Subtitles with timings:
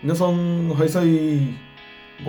[0.00, 1.06] 皆さん、はいさい。
[1.08, 1.56] 5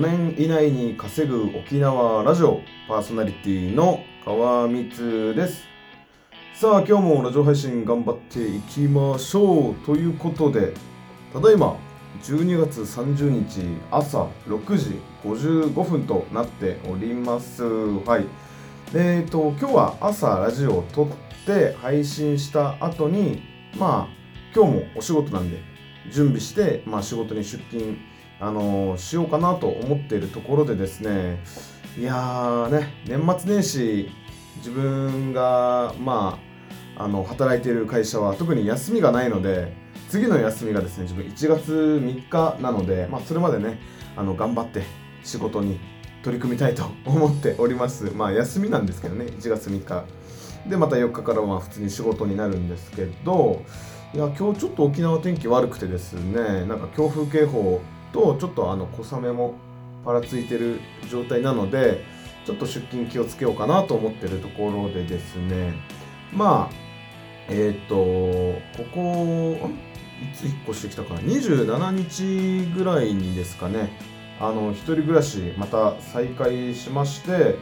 [0.00, 5.62] 年以内に稼ぐ沖縄ラジオパーソナリティの川光です。
[6.54, 9.74] さあ、今日もラジオ配信頑張っていきましょう。
[9.86, 10.74] ということで、
[11.32, 11.76] ただいま
[12.24, 13.60] 12月30日
[13.92, 17.62] 朝6時55分となっております。
[17.62, 18.26] はい。
[18.92, 21.08] えーと、今日は朝ラジオを撮っ
[21.46, 23.40] て配信した後に、
[23.78, 24.14] まあ、
[24.52, 25.71] 今日もお仕事なんで、
[26.10, 27.96] 準備して、まあ、仕事に出勤、
[28.40, 31.38] あのーしようかなと思っているところでですね。
[31.98, 34.10] いやーね年末年始
[34.56, 36.38] 自分がま
[36.96, 39.74] ああの働いている会社は特に休みがないので
[40.08, 41.72] 次の休みがですね自分1月
[42.02, 43.78] 3日なので、まあ、それまでね
[44.16, 44.82] あの頑張って
[45.22, 45.80] 仕事に
[46.22, 48.12] 取り組みたいと思っております。
[48.14, 50.04] まあ休みなんですけどね1月3日。
[50.68, 53.62] でまた4日からは普通に仕事になるんですけど
[54.14, 57.80] いや今日ちょっと沖縄天気悪くてですねなんか強風警報
[58.12, 59.54] とちょっとあの小雨も
[60.04, 62.04] ぱらついてる状態なので
[62.44, 65.72] ちょっと出勤気をつけようかなと思ってるところでですね
[66.30, 66.74] まあ
[67.48, 68.60] えっ、とこ
[68.94, 69.70] こ
[70.20, 73.90] いつ引っ越してきたかな？27日ぐらいにですかね。
[74.40, 77.56] あの一人暮らしまた再開しまして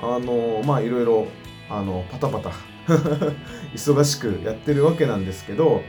[0.00, 1.26] あのまあいろいろ
[1.70, 2.50] あのパタパタ
[3.74, 5.82] 忙しくやってるわけなんですけど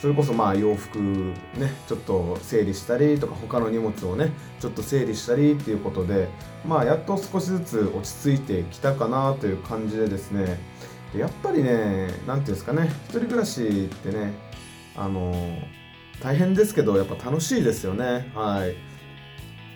[0.00, 6.28] それこそまあ洋服ねちょっと整理したりとか他の荷物をねちょっと整理したりっていうことで
[6.66, 10.58] まあやっと少しずつ落ち着いてきたかなという感じでですね。
[11.16, 14.32] やっぱりね何ていうんですかね一人暮らしってね
[14.96, 15.34] あの
[16.22, 18.30] 大変ですけどやっぱ楽しいですよね。
[18.34, 18.76] はい。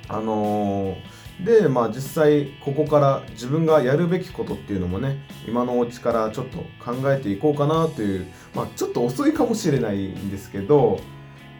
[0.09, 0.97] あの
[1.43, 11.01] でまあ実際ここから自分がやるべきことっていうのもね今のうちからちょっと考えていこうかなというまあちょっと遅いかもしれないんですけど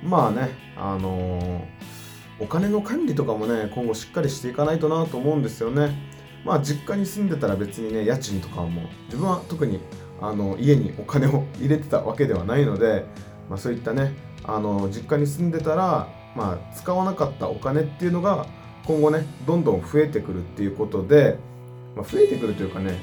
[0.03, 1.67] まあねあの
[2.39, 6.15] お金の管理とかもね今後しっかりしていかないとなと思うんですよね。
[6.45, 9.81] まあ実家に住んでたら別にね家賃とかも自分は特に
[10.21, 13.07] あの家にお金を入れてたわけではないので、
[13.49, 14.15] まあ、そういったね
[14.45, 18.47] あの実家に住んでたら、まあ、使わなかったお金っていうのが
[18.87, 21.39] 今後ねどんどん増えてくるっていうことで、
[21.97, 22.99] まあ、増えてくるというかね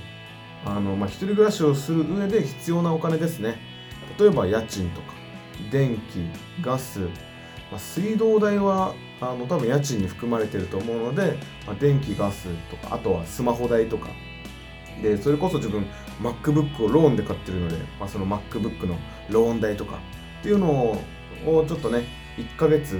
[0.65, 3.59] あの、まあ、一人暮らしをする上で必要なお金ですね。
[4.19, 5.13] 例えば家賃とか
[5.71, 6.27] 電気
[6.61, 7.07] ガス、ま
[7.77, 14.09] あ、水道代はあの多分家賃に含まれてると思うので、まあ、電気ガスとかあとはスマホ代とか。
[15.01, 15.87] でそれこそ自分
[16.21, 18.97] MacBook をローンで買ってるので、まあ、その MacBook の
[19.29, 19.97] ローン代とか
[20.39, 20.69] っていうの
[21.45, 22.03] をちょっとね
[22.37, 22.99] 1ヶ月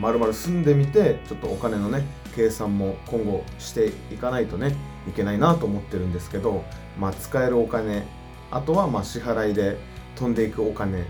[0.00, 4.74] まるまる住んでみてちょっとお金のね計算も今後していかないとね
[5.08, 6.64] いけないなと思ってるんですけど、
[6.98, 8.04] まあ、使えるお金
[8.50, 9.78] あとはま支払いで
[10.16, 11.04] 飛んでいくお金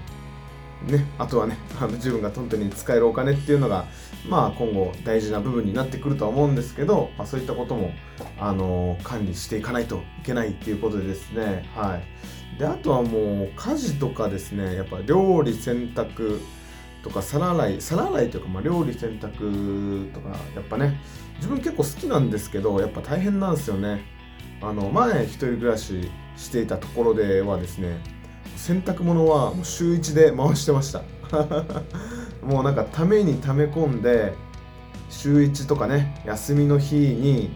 [0.85, 3.87] ね、あとはね あの自分が本当に使えるお金っていうのが、
[4.29, 7.93] まあ、今後大事な部分になってくるとは思うんですけど、まあ、そういったことも、
[8.39, 11.99] あの管理していかないといけないっていうことでですね、は
[12.57, 16.41] い、であとはもう家事とかですねやっぱ料理洗濯
[17.07, 21.01] とか皿洗い皿洗いというか、まあ、料理洗濯とかやっぱね
[21.37, 24.05] 自分結構好きなんですけどやっぱ大変なんですよね。
[24.61, 28.01] あの前一人暮らししていたところではですね
[28.57, 31.03] 洗濯物はもう週1で回してました。
[32.43, 34.35] もうなんかために溜め込んで
[35.09, 37.51] 週1とかね休みの日に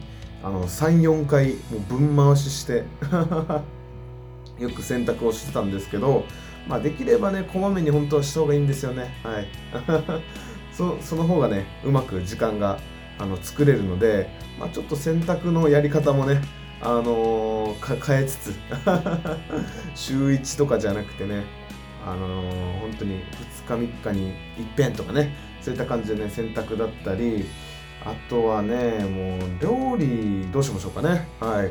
[0.44, 2.84] あの34回もう分回しして。
[4.60, 6.25] よく洗濯をしてたんですけど
[6.69, 9.15] まあできればねこまめに本当はした方がいいんですよね。
[9.25, 9.47] はい。
[10.72, 12.78] そその方がねうまく時間が
[13.19, 16.41] あの作れるので、まあ、ちょっと洗濯のやり方もね
[16.81, 18.54] あのー変えつつ
[19.94, 21.44] 週1とかじゃなくてね
[22.06, 23.16] あのー本当に
[23.66, 24.34] 2日3日にいっ
[24.77, 27.44] ぺんとかねそういった感じでね洗濯だったり
[28.04, 31.28] あとはねもう料理どうしましょうかね。
[31.38, 31.71] はい、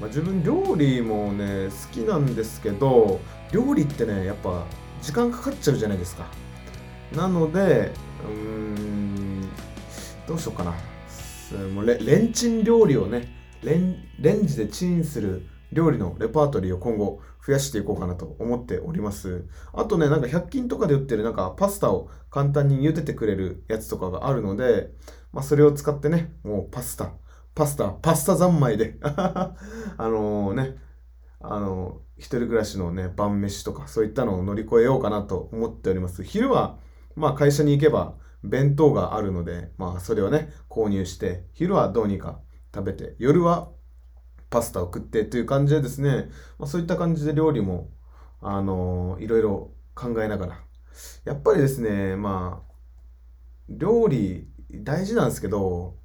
[0.00, 3.20] まあ、自分料理もね好きなんですけど
[3.52, 4.64] 料理ってねやっぱ
[5.02, 6.26] 時間かかっちゃうじゃないですか
[7.14, 7.92] なので
[8.24, 9.48] うーん
[10.26, 10.74] どうしようかな
[11.74, 13.28] もうレレンチン料理をね
[13.62, 19.46] レンレンジでチンする料理のレパートリーを今後増やしていこうかなと思っております。
[19.72, 24.90] あとね、なんか100均とかで売ってるなんかパスタを簡単に茹でてくれるやつとかがあるので、
[25.32, 27.12] まあそれを使ってね、もうパスタ、
[27.54, 29.54] パスタ、パスタ三昧で、 あ
[29.98, 30.76] のね、
[31.40, 36.22] あの、一人暮らしのね、晩飯とかそういったのを乗り越えようかなと思っております。
[36.22, 36.78] 昼は、
[37.16, 38.14] まあ会社に行けば
[38.44, 42.40] 弁当があるので、まあそれをね、購入して、昼はどうにか
[42.74, 43.70] 食べて、夜は
[44.50, 47.90] パスタを食ってという感じでですね、まあ、そういった感じで料理も、
[48.42, 50.64] あのいろいろ考えながら、
[51.24, 52.72] やっぱりですね、まあ、
[53.68, 55.96] 料理大事なんですけど、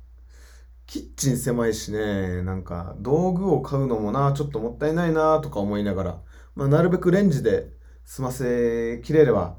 [0.88, 6.22] キッチン狭いしね、なんか道具を買うのもな、ちょっともったいないなとか思いながら、
[6.56, 7.70] まあ、なるべくレンジで
[8.06, 9.58] 済ませきれれば、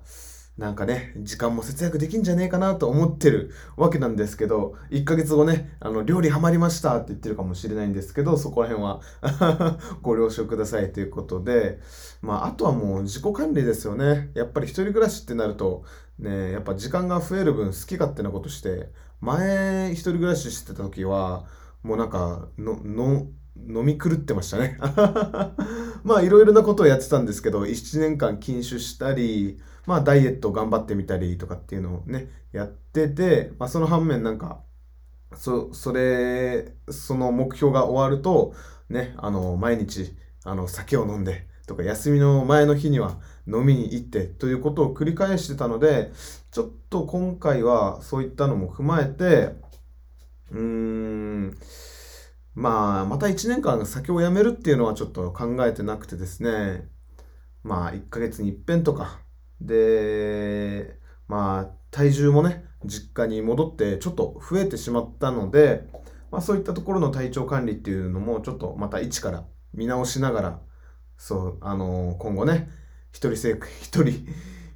[0.56, 9.00] なんかね、時間も節約できんじゃねえかなと思ってるわけなんですけど、1ヶ月後ね、あの、料理ハマりましたって言ってるかもしれないんですけど、そこら辺は
[10.00, 11.80] ご了承くださいということで、
[12.22, 14.30] まあ、あとはもう自己管理ですよね。
[14.32, 15.84] やっぱり一人暮らしってなると、
[16.18, 18.90] ね、やっぱ時間が増える分好き勝手なことして、
[19.26, 21.44] 前一人暮らししてた時は、
[21.82, 23.26] もうなんか、の、の、
[23.56, 24.78] 飲み狂ってましたね。
[26.04, 34.62] まあいろいろなことをやってたんですけど、1年間禁酒したり、まあダイエット頑張ってみたりとかっていうのをね、やってて、まあその反面なんか、
[35.34, 38.54] そ、それ、その目標が終わると、
[38.88, 46.12] ね、あの、毎日、あの、酒を飲んで、とか、休みの前の日には飲みに行ってということを繰り返してたので、
[46.50, 49.54] ちょっと今回はそういったのも踏まえて、
[50.50, 51.58] うーん、
[52.54, 56.88] まあ、また1年間酒をやめるっていうのはちょっと考えてなくてですね、
[57.62, 59.20] まあ、1ヶ月に一遍とか、
[59.60, 60.98] で、
[61.28, 65.88] まあ、体重もね、実家に戻ってちょっと増えてしまったので、
[66.30, 70.60] まあ、そういったところの体調管理っていうのもちょっとまた一から見直しながら、
[71.16, 72.68] そう、あのー、今後ね、
[73.12, 73.52] 一人生、
[73.82, 74.26] 一人、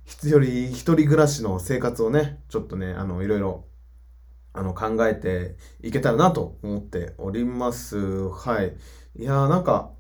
[0.04, 0.42] 一人、
[0.72, 3.64] 一人暮らしの生活をね、ちょっとね、あの、いろいろ
[4.52, 8.28] あの、考えていけたらなと思っております。
[8.30, 8.76] はい。
[9.16, 9.92] いやーなんか、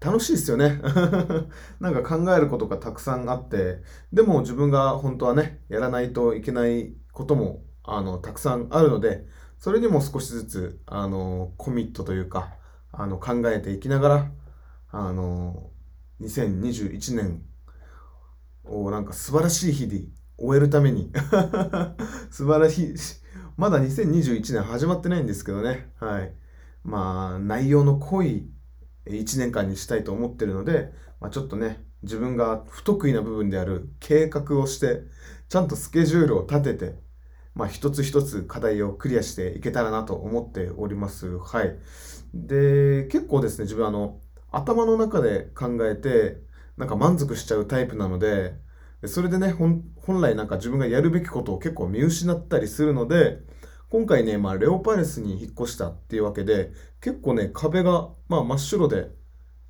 [0.00, 0.80] 楽しいですよね。
[1.80, 3.82] なんか考えることがたくさんあって、
[4.12, 9.26] でも自分が本当はね、やらないといけないことも、あの、たくさんあるので、
[9.58, 12.50] それにも少しずつ、あの、コミットというか、
[12.92, 14.30] あの、考えていきながら、
[14.98, 15.70] あの、
[16.22, 17.42] 2021年
[18.64, 20.04] をなんか素晴らしい日で
[20.38, 21.12] 終えるために
[22.30, 22.94] 素晴らしい、
[23.58, 25.92] まだ2021年始まってないんですけどね。
[26.00, 26.34] はい。
[26.82, 28.50] まあ、内容の濃い
[29.04, 35.02] 1年間にしたいと思ってるので、まあ、ちょっとね、自分が不得意な部分である計画をして、
[35.50, 36.98] ちゃんとスケジュールを立てて、
[37.54, 41.38] まあ、一つ一つ課題をクリアしていけたらなと思っております。
[41.38, 41.78] はい。
[42.32, 44.20] で、結構ですね、自分あの、
[44.56, 46.38] 頭の中で考えて、
[46.76, 48.54] なんか満足しちゃうタイプなので、
[49.04, 49.84] それでね、本
[50.20, 53.40] 来なんか自分がやるべきことを結構見失ったりするので、
[53.90, 59.10] 今回ね、まあ、レオパレスに引っ越したっていうわけで、結構ね、壁が、まあ、真っ白で、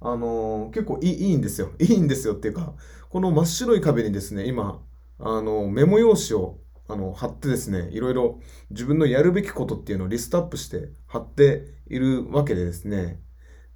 [0.00, 1.72] あのー、結構いいいいんですよ。
[1.80, 2.74] いいんですよっていうか、
[3.10, 4.82] この真っ白い壁にですね、今、
[5.18, 8.40] あの、メモ用紙をあの貼ってですね、いろいろ
[8.70, 13.20] 自分のやるべきことっていうのをリストアップして貼っているわけでですね。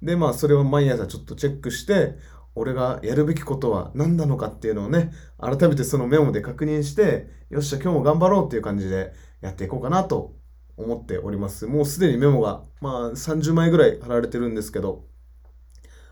[0.01, 2.15] で、まあ、それを毎朝ちょっとチェックして、
[2.53, 10.35] 俺がやるべきことは何なのかっていうのをね、改めてそのメモで確認して、よっしゃ、今日も頑張ろうっていう感じでやっていこうかなと
[10.75, 11.67] 思っております。
[11.67, 15.05] もうすでにメモが、まあ、30枚ぐらい貼られてるんですけど、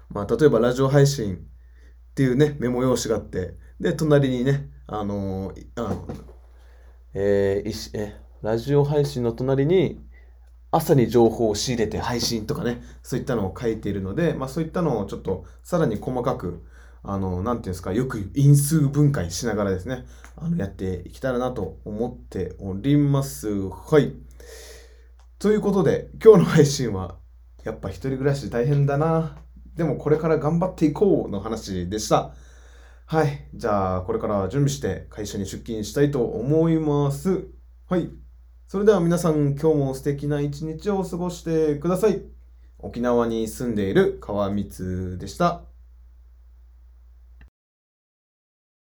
[0.09, 6.07] まあ、例えばラジオ配信っていうね、メモ用紙があって、で、隣にね、あのー、あの
[7.13, 9.99] えー、え、ラジオ配信の隣に、
[10.71, 16.63] 朝に情報を仕入れて配信とかね、そういったのを書いているので、まあそういったのをちょっとさらに細かく、
[17.01, 20.05] あの、なていうんですか、よく因数分解しながらですね、
[20.35, 23.49] あの、やっていきたらなと思っております。
[23.69, 24.13] はい。
[25.39, 27.17] ということで、今日の配信は、
[27.63, 29.37] やっぱ一人暮らし大変だな。
[29.75, 32.33] でもこれから頑張っていこうの話でした。
[33.05, 33.49] はい。
[33.55, 37.47] じゃあ、これから準備して会社に出勤したいと思います。
[37.87, 38.09] はい。
[38.69, 42.21] それでは皆さん今日も素敵な一日を過ごしてください。
[42.77, 45.68] 沖縄に住んでいる川光でした。